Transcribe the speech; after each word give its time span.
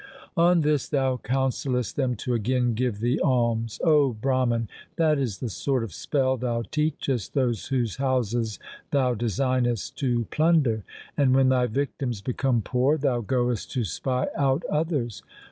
On 0.35 0.35
72 0.35 0.35
THE 0.35 0.35
SIKH 0.35 0.43
RELIGION 0.43 0.61
this 0.61 0.89
thou 0.89 1.17
counsellest 1.83 1.93
them 1.95 2.15
to 2.15 2.33
again 2.33 2.73
give 2.73 2.99
thee 3.01 3.19
alms. 3.19 3.79
O 3.83 4.13
Brahman, 4.13 4.67
that 4.95 5.19
is 5.19 5.37
the 5.37 5.47
sort 5.51 5.83
of 5.83 5.93
spell 5.93 6.37
thou 6.37 6.63
teachest 6.71 7.35
those 7.35 7.67
whose 7.67 7.97
houses 7.97 8.57
thou 8.89 9.13
designest 9.13 9.99
to 9.99 10.25
plunder. 10.31 10.83
And 11.15 11.35
when 11.35 11.49
thy 11.49 11.67
victims 11.67 12.19
become 12.21 12.63
poor, 12.63 12.97
thou 12.97 13.21
goest 13.21 13.69
to 13.73 13.83
spy 13.83 14.25
out 14.35 14.63
others. 14.71 15.21